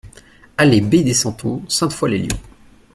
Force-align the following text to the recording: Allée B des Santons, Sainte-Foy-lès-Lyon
Allée 0.57 0.81
B 0.81 1.03
des 1.03 1.13
Santons, 1.13 1.61
Sainte-Foy-lès-Lyon 1.69 2.39